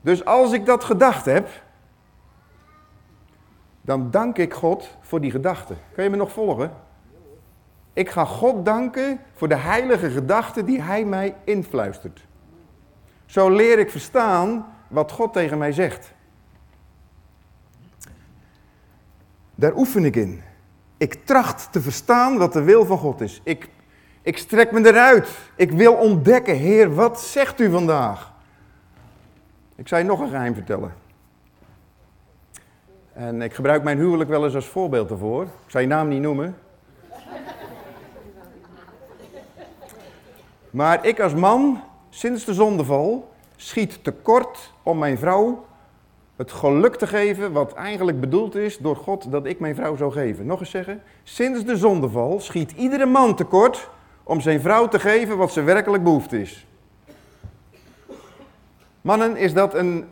[0.00, 1.48] Dus als ik dat gedacht heb,
[3.80, 5.76] dan dank ik God voor die gedachten.
[5.92, 6.70] Kun je me nog volgen?
[7.98, 12.26] Ik ga God danken voor de heilige gedachten die Hij mij influistert.
[13.26, 16.12] Zo leer ik verstaan wat God tegen mij zegt.
[19.54, 20.42] Daar oefen ik in.
[20.96, 23.40] Ik tracht te verstaan wat de wil van God is.
[23.44, 23.68] Ik,
[24.22, 25.28] ik strek me eruit.
[25.56, 28.32] Ik wil ontdekken, Heer, wat zegt u vandaag?
[29.74, 30.94] Ik zou je nog een geheim vertellen.
[33.12, 35.42] En ik gebruik mijn huwelijk wel eens als voorbeeld ervoor.
[35.42, 36.56] Ik zal je naam niet noemen.
[40.70, 45.66] Maar ik als man, sinds de zondeval, schiet tekort om mijn vrouw
[46.36, 50.12] het geluk te geven wat eigenlijk bedoeld is door God dat ik mijn vrouw zou
[50.12, 50.46] geven.
[50.46, 53.90] Nog eens zeggen, sinds de zondeval schiet iedere man tekort
[54.22, 56.66] om zijn vrouw te geven wat ze werkelijk behoefte is.
[59.00, 60.08] Mannen, is dat een...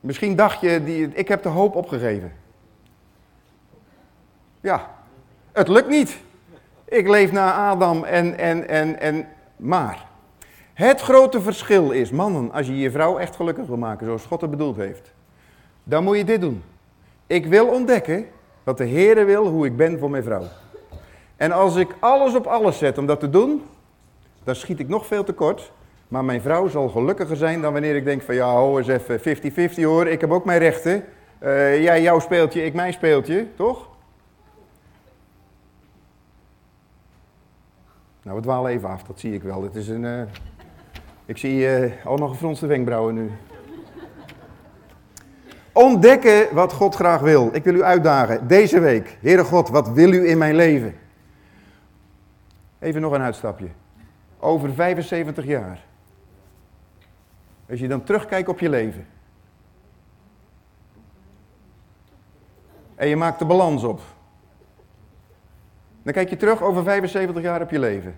[0.00, 2.32] Misschien dacht je, die, ik heb de hoop opgegeven.
[4.60, 4.90] Ja,
[5.52, 6.20] het lukt niet.
[6.84, 10.06] Ik leef na Adam en, en, en, en, maar.
[10.74, 14.40] Het grote verschil is, mannen, als je je vrouw echt gelukkig wil maken zoals God
[14.40, 15.12] het bedoeld heeft,
[15.84, 16.62] dan moet je dit doen.
[17.26, 18.26] Ik wil ontdekken
[18.64, 20.44] wat de Heer wil, hoe ik ben voor mijn vrouw.
[21.36, 23.62] En als ik alles op alles zet om dat te doen,
[24.44, 25.72] dan schiet ik nog veel tekort.
[26.08, 29.20] Maar mijn vrouw zal gelukkiger zijn dan wanneer ik denk van ja, ho eens even
[29.78, 31.04] 50-50 hoor, ik heb ook mijn rechten.
[31.42, 33.88] Uh, jij jouw speeltje, ik mijn speeltje, toch?
[38.24, 39.62] Nou, we dwalen even af, dat zie ik wel.
[39.62, 40.22] Het is een, uh,
[41.24, 43.30] ik zie uh, ook nog een fronste wenkbrauwen nu.
[45.72, 47.50] Ontdekken wat God graag wil.
[47.52, 49.18] Ik wil u uitdagen deze week.
[49.20, 50.94] Heere God, wat wil u in mijn leven?
[52.78, 53.68] Even nog een uitstapje.
[54.38, 55.84] Over 75 jaar.
[57.70, 59.06] Als je dan terugkijkt op je leven.
[62.94, 64.00] En je maakt de balans op.
[66.04, 68.14] Dan kijk je terug over 75 jaar op je leven.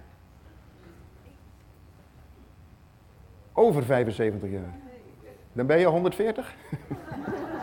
[3.53, 4.75] Over 75 jaar.
[5.53, 6.55] Dan ben je 140.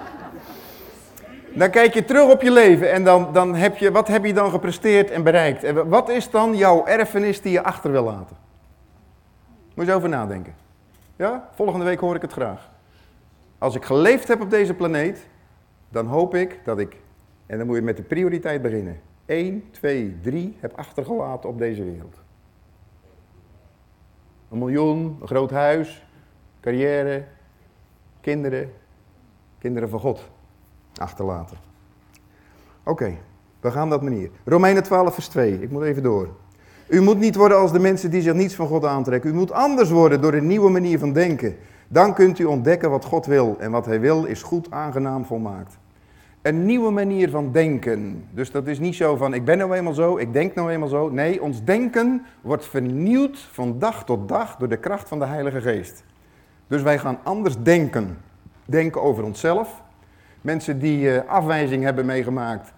[1.62, 4.34] dan kijk je terug op je leven en dan, dan heb je, wat heb je
[4.34, 5.64] dan gepresteerd en bereikt?
[5.64, 8.38] En wat is dan jouw erfenis die je achter wil laten?
[9.74, 10.56] Moet je eens over nadenken.
[11.16, 12.70] Ja, volgende week hoor ik het graag.
[13.58, 15.28] Als ik geleefd heb op deze planeet,
[15.90, 16.98] dan hoop ik dat ik,
[17.46, 19.02] en dan moet je met de prioriteit beginnen.
[19.26, 22.22] 1, 2, 3 heb achtergelaten op deze wereld.
[24.50, 26.06] Een miljoen, een groot huis,
[26.62, 27.24] carrière,
[28.22, 28.72] kinderen,
[29.60, 30.30] kinderen van God
[30.96, 31.58] achterlaten.
[32.84, 33.18] Oké,
[33.60, 34.30] we gaan dat manier.
[34.46, 35.62] Romeinen 12, vers 2.
[35.62, 36.30] Ik moet even door.
[36.88, 39.30] U moet niet worden als de mensen die zich niets van God aantrekken.
[39.30, 41.56] U moet anders worden door een nieuwe manier van denken.
[41.88, 43.56] Dan kunt u ontdekken wat God wil.
[43.60, 45.78] En wat Hij wil is goed, aangenaam, volmaakt.
[46.44, 48.28] Een nieuwe manier van denken.
[48.32, 50.88] Dus dat is niet zo van ik ben nou eenmaal zo, ik denk nou eenmaal
[50.88, 51.10] zo.
[51.10, 55.62] Nee, ons denken wordt vernieuwd van dag tot dag door de kracht van de Heilige
[55.62, 56.04] Geest.
[56.68, 58.18] Dus wij gaan anders denken.
[58.66, 59.82] Denken over onszelf.
[60.42, 62.74] Mensen die uh, afwijzing hebben meegemaakt,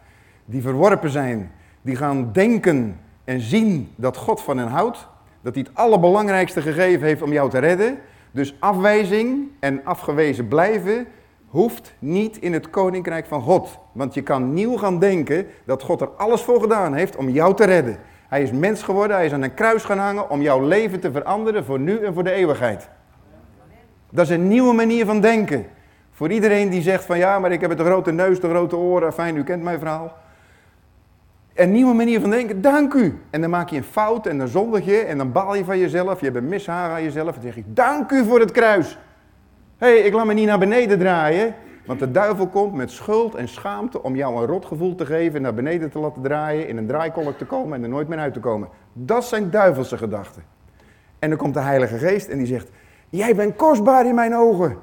[0.45, 1.51] die verworpen zijn,
[1.81, 5.07] die gaan denken en zien dat God van hen houdt,
[5.41, 7.97] dat hij het allerbelangrijkste gegeven heeft om jou te redden.
[8.31, 11.07] Dus afwijzing en afgewezen blijven
[11.55, 13.79] hoeft niet in het koninkrijk van God.
[13.91, 17.55] Want je kan nieuw gaan denken dat God er alles voor gedaan heeft om jou
[17.55, 17.97] te redden.
[18.27, 21.11] Hij is mens geworden, hij is aan een kruis gaan hangen om jouw leven te
[21.11, 22.89] veranderen voor nu en voor de eeuwigheid.
[24.09, 25.65] Dat is een nieuwe manier van denken.
[26.11, 29.13] Voor iedereen die zegt van ja, maar ik heb de grote neus, de grote oren,
[29.13, 30.17] fijn, u kent mijn verhaal.
[31.53, 33.21] Een nieuwe manier van denken, dank u.
[33.29, 35.79] En dan maak je een fout en dan zondig je en dan baal je van
[35.79, 36.19] jezelf.
[36.19, 38.97] Je hebt een mishaar aan jezelf en dan zeg je, dank u voor het kruis.
[39.77, 41.55] Hé, hey, ik laat me niet naar beneden draaien.
[41.85, 45.53] Want de duivel komt met schuld en schaamte om jou een rotgevoel te geven, naar
[45.53, 48.39] beneden te laten draaien, in een draaikolk te komen en er nooit meer uit te
[48.39, 48.69] komen.
[48.93, 50.43] Dat zijn duivelse gedachten.
[51.19, 52.69] En dan komt de Heilige Geest en die zegt,
[53.09, 54.77] jij bent kostbaar in mijn ogen.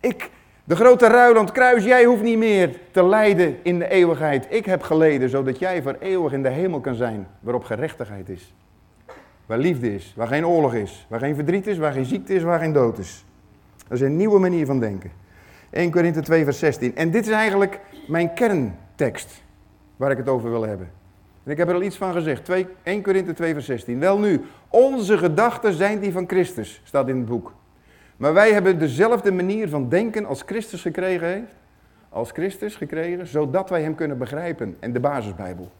[0.00, 0.30] Ik,
[0.64, 4.46] de grote ruiland kruis, jij hoeft niet meer te lijden in de eeuwigheid.
[4.48, 8.54] Ik heb geleden, zodat jij voor eeuwig in de hemel kan zijn, waarop gerechtigheid is.
[9.46, 12.42] Waar liefde is, waar geen oorlog is, waar geen verdriet is, waar geen ziekte is,
[12.42, 13.24] waar geen dood is.
[13.88, 15.10] Dat is een nieuwe manier van denken.
[15.70, 16.96] 1 Korinthe 2 vers 16.
[16.96, 19.42] En dit is eigenlijk mijn kerntekst
[19.96, 20.90] waar ik het over wil hebben.
[21.44, 22.44] En ik heb er al iets van gezegd.
[22.44, 23.98] 2, 1 Korinthe 2 vers 16.
[23.98, 27.52] Wel nu, onze gedachten zijn die van Christus, staat in het boek.
[28.16, 31.54] Maar wij hebben dezelfde manier van denken als Christus gekregen heeft.
[32.08, 34.76] Als Christus gekregen, zodat wij hem kunnen begrijpen.
[34.80, 35.70] En de basisbijbel.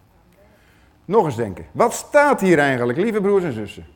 [1.05, 1.65] Nog eens denken.
[1.73, 3.87] Wat staat hier eigenlijk, lieve broers en zussen?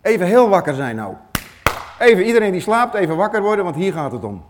[0.00, 1.14] Even heel wakker zijn nou.
[2.02, 4.44] Even iedereen die slaapt, even wakker worden, want hier gaat het om.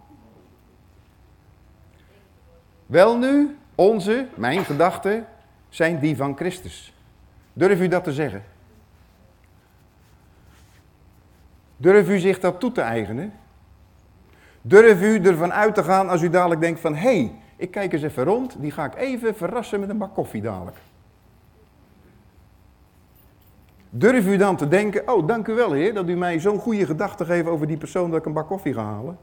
[2.86, 5.26] Wel nu, onze, mijn gedachten,
[5.68, 6.94] zijn die van Christus.
[7.52, 8.44] Durf u dat te zeggen?
[11.76, 13.32] Durf u zich dat toe te eigenen?
[14.62, 16.94] Durf u ervan uit te gaan als u dadelijk denkt van...
[16.94, 20.14] hé, hey, ik kijk eens even rond, die ga ik even verrassen met een bak
[20.14, 20.76] koffie dadelijk.
[23.94, 26.86] Durf u dan te denken, oh dank u wel heer, dat u mij zo'n goede
[26.86, 29.18] gedachte geeft over die persoon dat ik een bak koffie ga halen.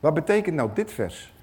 [0.00, 1.34] Wat betekent nou dit vers?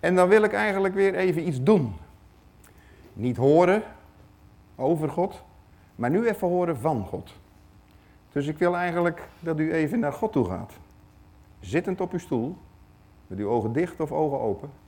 [0.00, 1.94] En dan wil ik eigenlijk weer even iets doen.
[3.12, 3.82] Niet horen
[4.76, 5.42] over God,
[5.94, 7.32] maar nu even horen van God.
[8.32, 10.72] Dus ik wil eigenlijk dat u even naar God toe gaat.
[11.60, 12.56] Zittend op uw stoel,
[13.26, 14.82] met uw ogen dicht of ogen open.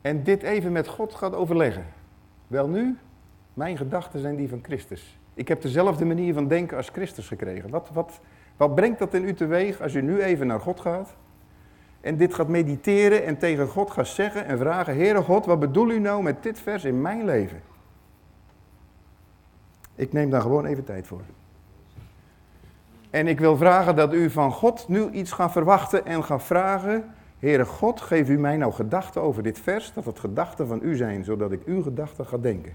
[0.00, 1.84] En dit even met God gaat overleggen.
[2.46, 2.98] Wel nu,
[3.54, 5.18] mijn gedachten zijn die van Christus.
[5.34, 7.70] Ik heb dezelfde manier van denken als Christus gekregen.
[7.70, 8.20] Wat, wat,
[8.56, 11.14] wat brengt dat in u teweeg als u nu even naar God gaat?
[12.00, 15.90] En dit gaat mediteren en tegen God gaat zeggen en vragen: Heere God, wat bedoel
[15.90, 17.62] u nou met dit vers in mijn leven?
[19.94, 21.22] Ik neem daar gewoon even tijd voor.
[23.10, 27.14] En ik wil vragen dat u van God nu iets gaat verwachten en gaat vragen
[27.40, 30.96] Heere God, geef u mij nou gedachten over dit vers, dat het gedachten van u
[30.96, 32.72] zijn, zodat ik uw gedachten ga denken.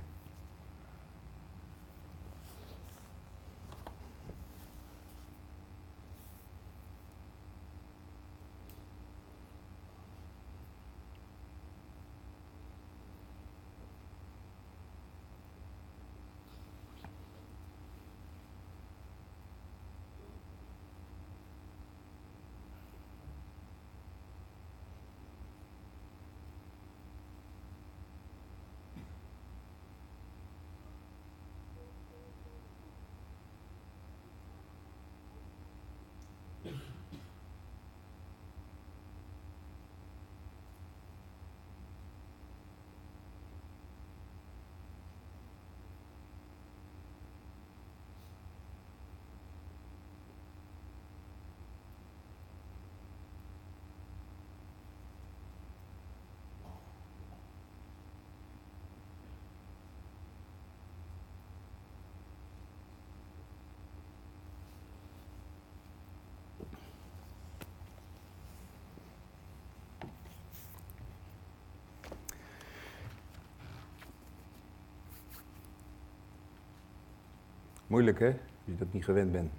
[77.88, 79.52] Moeilijk hè, als je dat niet gewend bent.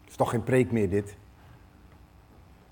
[0.00, 1.16] Het is toch geen preek meer dit.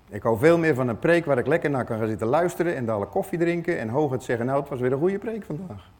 [0.09, 2.75] Ik hou veel meer van een preek waar ik lekker naar kan gaan zitten luisteren
[2.75, 5.43] en dadelijk koffie drinken en hoog het zeggen, nou het was weer een goede preek
[5.43, 5.91] vandaag.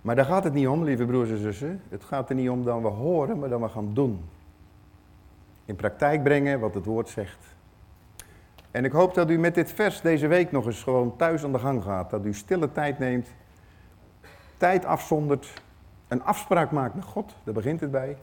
[0.00, 1.82] Maar daar gaat het niet om, lieve broers en zussen.
[1.88, 4.24] Het gaat er niet om dat we horen, maar dat we gaan doen.
[5.64, 7.54] In praktijk brengen wat het woord zegt.
[8.70, 11.52] En ik hoop dat u met dit vers deze week nog eens gewoon thuis aan
[11.52, 12.10] de gang gaat.
[12.10, 13.28] Dat u stille tijd neemt,
[14.56, 15.62] tijd afzondert
[16.08, 18.16] een afspraak maakt met God, daar begint het bij.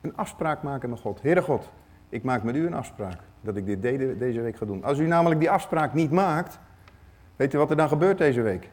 [0.00, 1.22] Een afspraak maken met God.
[1.22, 1.70] Heere God,
[2.08, 3.18] ik maak met u een afspraak.
[3.40, 3.82] dat ik dit
[4.18, 4.84] deze week ga doen.
[4.84, 6.58] Als u namelijk die afspraak niet maakt,
[7.36, 8.70] weet u wat er dan gebeurt deze week?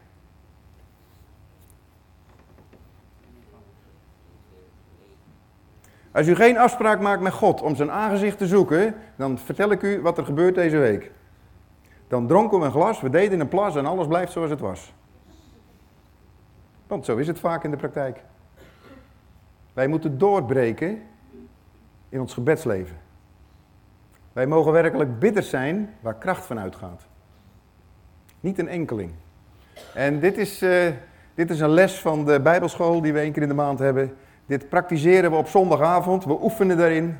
[6.11, 9.81] Als u geen afspraak maakt met God om zijn aangezicht te zoeken, dan vertel ik
[9.81, 11.11] u wat er gebeurt deze week.
[12.07, 14.93] Dan dronken we een glas, we deden een plas en alles blijft zoals het was.
[16.89, 18.23] Want zo is het vaak in de praktijk.
[19.73, 21.01] Wij moeten doorbreken
[22.09, 22.95] in ons gebedsleven.
[24.33, 27.07] Wij mogen werkelijk bitter zijn waar kracht van uitgaat.
[28.39, 29.11] Niet een enkeling.
[29.93, 30.87] En dit is, uh,
[31.33, 34.13] dit is een les van de Bijbelschool die we één keer in de maand hebben.
[34.45, 36.25] Dit praktiseren we op zondagavond.
[36.25, 37.17] We oefenen daarin.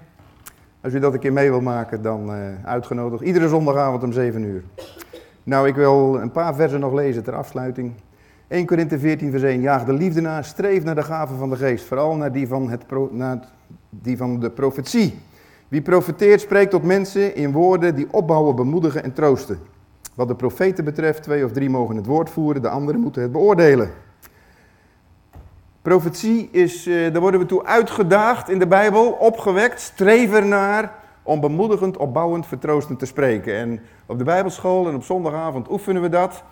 [0.81, 3.23] Als u dat een keer mee wil maken, dan uh, uitgenodigd.
[3.23, 4.63] Iedere zondagavond om 7 uur.
[5.43, 7.93] Nou, ik wil een paar versen nog lezen ter afsluiting.
[8.49, 9.61] 1 Korinthe 14 vers 1.
[9.61, 11.85] Jaag de liefde na, streef naar de gaven van de geest.
[11.85, 13.39] Vooral naar die van, het naar
[13.89, 15.19] die van de profetie.
[15.67, 19.59] Wie profeteert spreekt tot mensen in woorden die opbouwen, bemoedigen en troosten.
[20.15, 23.31] Wat de profeten betreft, twee of drie mogen het woord voeren, de anderen moeten het
[23.31, 23.89] beoordelen.
[25.81, 31.39] Profetie is, uh, daar worden we toe uitgedaagd in de Bijbel, opgewekt, streef ernaar om
[31.39, 33.55] bemoedigend, opbouwend, vertroostend te spreken.
[33.55, 36.43] En op de Bijbelschool en op zondagavond oefenen we dat.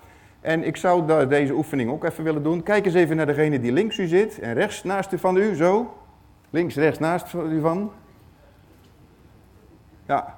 [0.41, 2.63] En ik zou deze oefening ook even willen doen.
[2.63, 5.55] Kijk eens even naar degene die links u zit en rechts naast u van u,
[5.55, 5.93] zo.
[6.49, 7.91] Links, rechts naast u van.
[10.05, 10.37] Ja.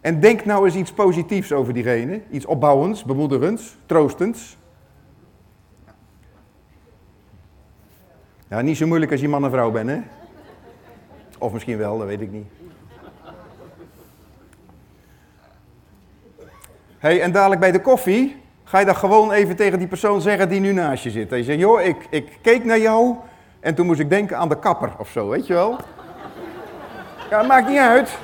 [0.00, 2.22] En denk nou eens iets positiefs over diegene.
[2.30, 4.58] Iets opbouwends, bemoedigends, troostends.
[8.48, 10.00] Ja, niet zo moeilijk als je man en vrouw bent, hè?
[11.38, 12.46] Of misschien wel, dat weet ik niet.
[16.98, 18.41] hey, en dadelijk bij de koffie
[18.72, 21.32] ga je dan gewoon even tegen die persoon zeggen die nu naast je zit.
[21.32, 23.16] En je zegt, joh, ik, ik keek naar jou
[23.60, 25.76] en toen moest ik denken aan de kapper of zo, weet je wel?
[27.30, 28.18] Ja, maakt niet uit.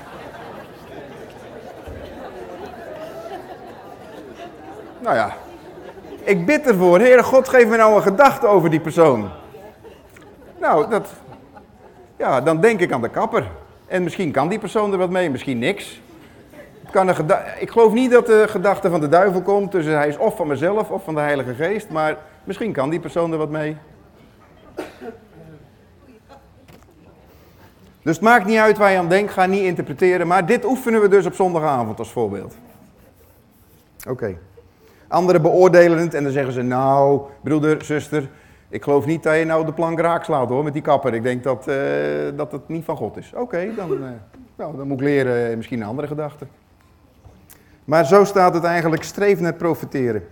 [4.99, 5.33] Nou ja,
[6.23, 9.31] ik bid ervoor, Heere God, geef me nou een gedachte over die persoon.
[10.61, 11.09] Nou, dat,
[12.17, 13.51] ja, dan denk ik aan de kapper.
[13.87, 16.01] En misschien kan die persoon er wat mee, misschien niks.
[16.91, 20.19] Kan een ik geloof niet dat de gedachte van de duivel komt, dus hij is
[20.19, 23.51] of van mezelf of van de Heilige Geest, maar misschien kan die persoon er wat
[23.51, 23.77] mee.
[28.03, 31.01] Dus het maakt niet uit waar je aan denkt, ga niet interpreteren, maar dit oefenen
[31.01, 32.55] we dus op zondagavond als voorbeeld.
[34.09, 34.37] Oké.
[35.09, 38.29] Anderen beoordelen het en dan zeggen ze, nou, broeder, zuster,
[38.69, 41.15] ik geloof niet dat je nou de plank raak slaat hoor, met die kapper.
[41.15, 41.77] Ik denk dat, uh,
[42.37, 43.33] dat het niet van God is.
[43.35, 43.99] Oké, dan, uh,
[44.57, 46.47] nou, dan moet ik leren misschien een andere gedachte.
[47.89, 50.27] Maar zo staat het eigenlijk, streef naar profeteren.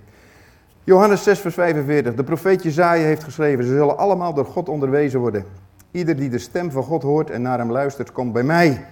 [0.84, 5.20] Johannes 6 vers 45, de profeet Jezaja heeft geschreven, ze zullen allemaal door God onderwezen
[5.20, 5.44] worden.
[5.90, 8.84] Ieder die de stem van God hoort en naar hem luistert, komt bij mij.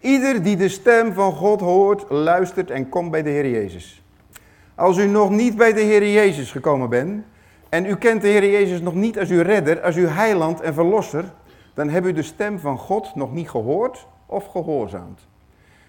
[0.00, 4.02] Ieder die de stem van God hoort, luistert en komt bij de Heer Jezus.
[4.74, 7.24] Als u nog niet bij de Heer Jezus gekomen bent,
[7.68, 10.74] en u kent de Heer Jezus nog niet als uw redder, als uw heiland en
[10.74, 11.24] verlosser,
[11.74, 15.28] dan hebt u de stem van God nog niet gehoord of gehoorzaamd.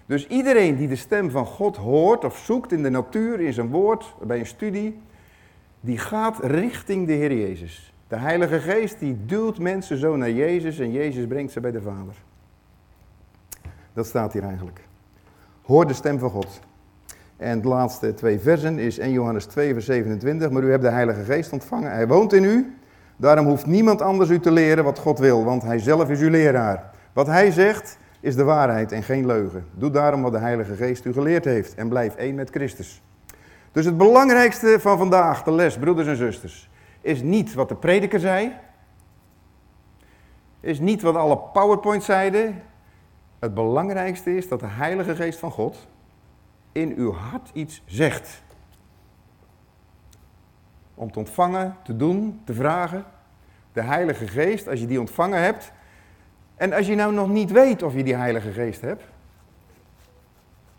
[0.06, 3.68] Dus iedereen die de stem van God hoort of zoekt in de natuur, in zijn
[3.68, 5.00] woord, bij een studie,
[5.80, 7.94] die gaat richting de Heer Jezus.
[8.08, 11.82] De Heilige Geest die duwt mensen zo naar Jezus en Jezus brengt ze bij de
[11.82, 12.14] Vader.
[13.92, 14.80] Dat staat hier eigenlijk.
[15.62, 16.60] Hoor de stem van God.
[17.36, 20.50] En de laatste twee versen is 1 Johannes 2, vers 27.
[20.50, 21.92] Maar u hebt de Heilige Geest ontvangen.
[21.92, 22.76] Hij woont in u.
[23.16, 26.30] Daarom hoeft niemand anders u te leren wat God wil, want hij zelf is uw
[26.30, 26.90] leraar.
[27.12, 29.66] Wat hij zegt is de waarheid en geen leugen.
[29.74, 33.02] Doe daarom wat de Heilige Geest u geleerd heeft en blijf één met Christus.
[33.72, 38.20] Dus het belangrijkste van vandaag, de les, broeders en zusters, is niet wat de prediker
[38.20, 38.52] zei.
[40.60, 42.62] Is niet wat alle PowerPoint zeiden.
[43.38, 45.88] Het belangrijkste is dat de Heilige Geest van God
[46.72, 48.42] in uw hart iets zegt.
[50.94, 53.04] Om te ontvangen, te doen, te vragen.
[53.72, 55.72] De Heilige Geest, als je die ontvangen hebt.
[56.62, 59.02] En als je nou nog niet weet of je die Heilige Geest hebt.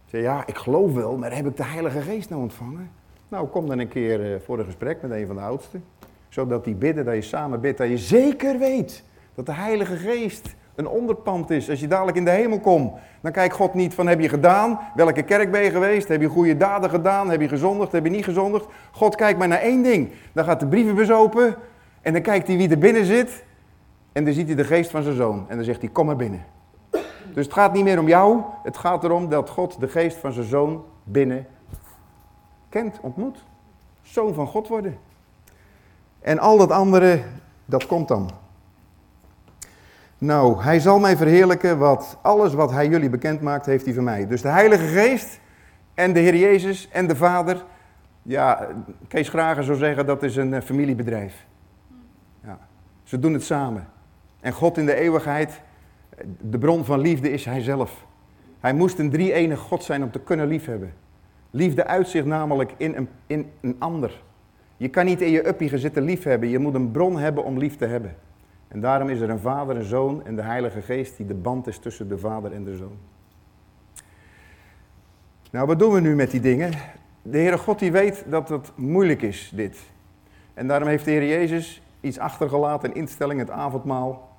[0.05, 2.91] Zeg ja, ik geloof wel, maar heb ik de Heilige Geest nou ontvangen?
[3.27, 5.83] Nou, kom dan een keer eh, voor een gesprek met een van de oudsten.
[6.29, 9.03] Zodat die bidden, dat je samen bidt, dat je zeker weet
[9.35, 11.69] dat de Heilige Geest een onderpand is.
[11.69, 14.79] Als je dadelijk in de hemel komt, dan kijkt God niet van heb je gedaan,
[14.95, 18.11] welke kerk ben je geweest, heb je goede daden gedaan, heb je gezondigd, heb je
[18.11, 18.65] niet gezondigd.
[18.91, 20.11] God kijkt maar naar één ding.
[20.33, 21.55] Dan gaat de brievenbus open
[22.01, 23.43] en dan kijkt hij wie er binnen zit
[24.13, 26.15] en dan ziet hij de geest van zijn zoon en dan zegt hij kom maar
[26.15, 26.45] binnen.
[27.33, 30.31] Dus het gaat niet meer om jou, het gaat erom dat God de geest van
[30.31, 31.47] zijn zoon binnen
[32.73, 33.43] kent, ontmoet.
[34.01, 34.97] Zoon van God worden.
[36.19, 37.21] En al dat andere,
[37.65, 38.29] dat komt dan.
[40.17, 44.03] Nou, hij zal mij verheerlijken, wat alles wat hij jullie bekend maakt, heeft hij van
[44.03, 44.27] mij.
[44.27, 45.39] Dus de Heilige Geest
[45.93, 47.63] en de Heer Jezus en de Vader.
[48.21, 48.67] Ja,
[49.07, 51.45] Kees Grager zou zeggen dat is een eh, familiebedrijf.
[52.43, 52.57] Ja,
[53.03, 53.87] ze doen het samen.
[54.43, 55.61] En God in de eeuwigheid,
[56.41, 58.05] de bron van liefde is Hij zelf.
[58.59, 60.93] Hij moest een drie-enig God zijn om te kunnen liefhebben.
[61.49, 64.21] Liefde uitzicht namelijk in een, in een ander.
[64.77, 66.49] Je kan niet in je uppie gaan zitten liefhebben.
[66.49, 68.15] Je moet een bron hebben om lief te hebben.
[68.67, 71.67] En daarom is er een vader, een zoon en de Heilige Geest die de band
[71.67, 72.97] is tussen de vader en de zoon.
[75.51, 76.71] Nou, wat doen we nu met die dingen?
[77.21, 79.79] De Heere God die weet dat het moeilijk is, dit.
[80.53, 84.31] En daarom heeft de Heer Jezus iets achtergelaten, een instelling, het avondmaal.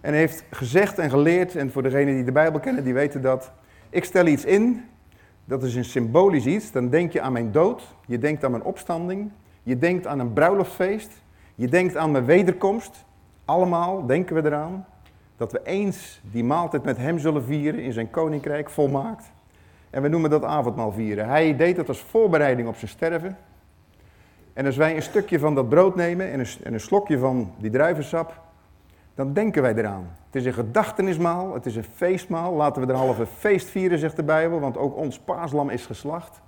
[0.00, 3.52] En heeft gezegd en geleerd, en voor degenen die de Bijbel kennen, die weten dat.
[3.90, 4.84] Ik stel iets in,
[5.44, 6.72] dat is een symbolisch iets.
[6.72, 9.30] Dan denk je aan mijn dood, je denkt aan mijn opstanding,
[9.62, 11.12] je denkt aan een bruiloftfeest,
[11.54, 13.04] je denkt aan mijn wederkomst.
[13.44, 14.86] Allemaal denken we eraan
[15.36, 19.32] dat we eens die maaltijd met hem zullen vieren in zijn koninkrijk volmaakt.
[19.90, 21.28] En we noemen dat avondmaal vieren.
[21.28, 23.36] Hij deed dat als voorbereiding op zijn sterven.
[24.52, 27.52] En als wij een stukje van dat brood nemen en een, en een slokje van
[27.58, 28.40] die druivensap,
[29.16, 30.16] dan denken wij eraan.
[30.26, 32.52] Het is een gedachtenismaal, het is een feestmaal.
[32.54, 36.40] Laten we er halve feest vieren, zegt de Bijbel, want ook ons paaslam is geslacht.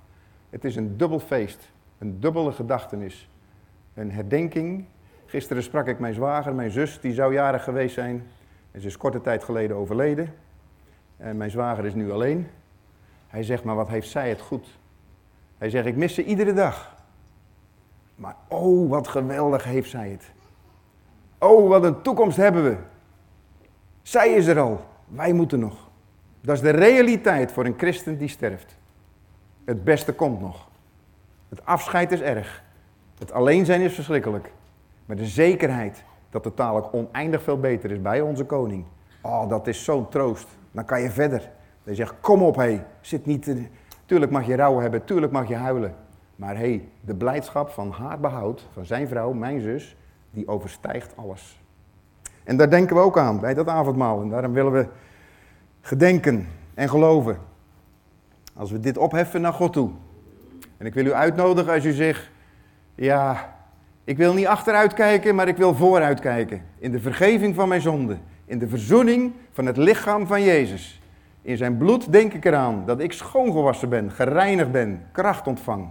[0.49, 3.29] Het is een dubbel feest, een dubbele gedachtenis.
[3.93, 4.85] Een herdenking.
[5.25, 8.27] Gisteren sprak ik mijn zwager, mijn zus, die zou jarig geweest zijn.
[8.71, 10.33] En ze is korte tijd geleden overleden.
[11.17, 12.47] En mijn zwager is nu alleen.
[13.27, 14.77] Hij zegt, maar wat heeft zij het goed.
[15.57, 16.95] Hij zegt, ik mis ze iedere dag.
[18.15, 20.31] Maar oh, wat geweldig heeft zij het.
[21.39, 22.77] Oh, wat een toekomst hebben we.
[24.01, 25.89] Zij is er al, wij moeten nog.
[26.41, 28.77] Dat is de realiteit voor een christen die sterft.
[29.65, 30.67] Het beste komt nog.
[31.49, 32.63] Het afscheid is erg.
[33.17, 34.51] Het alleen zijn is verschrikkelijk.
[35.05, 38.85] Maar de zekerheid dat het dadelijk oneindig veel beter is bij onze koning.
[39.21, 40.47] Oh, dat is zo'n troost.
[40.71, 41.49] Dan kan je verder.
[41.83, 43.55] Hij zegt, kom op hé, zit niet...
[44.05, 45.95] Tuurlijk mag je rouw hebben, tuurlijk mag je huilen.
[46.35, 49.95] Maar hé, hey, de blijdschap van haar behoud, van zijn vrouw, mijn zus,
[50.31, 51.59] die overstijgt alles.
[52.43, 54.21] En daar denken we ook aan bij dat avondmaal.
[54.21, 54.87] En daarom willen we
[55.81, 57.37] gedenken en geloven.
[58.53, 59.89] Als we dit opheffen naar God toe.
[60.77, 62.29] En ik wil u uitnodigen als u zegt,
[62.95, 63.55] ja,
[64.03, 66.61] ik wil niet achteruit kijken, maar ik wil vooruit kijken.
[66.77, 68.21] In de vergeving van mijn zonden.
[68.45, 71.01] In de verzoening van het lichaam van Jezus.
[71.41, 75.89] In zijn bloed denk ik eraan dat ik schoongewassen ben, gereinigd ben, kracht ontvang.